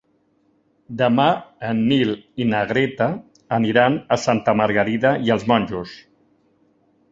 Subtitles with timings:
[1.01, 1.27] Demà
[1.71, 2.13] en Nil
[2.45, 3.11] i na Greta
[3.59, 5.97] aniran a Santa Margarida i els Monjos.